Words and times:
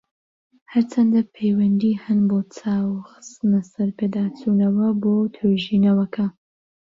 هەرچەندە، 0.71 1.21
پەیوەندی 1.35 1.99
هەن 2.03 2.19
بۆ 2.29 2.39
چاو 2.57 2.89
خستنە 3.09 3.61
سەر 3.71 3.89
پێداچونەوە 3.97 4.87
بۆ 5.01 5.15
توێژینەوەکە. 5.35 6.25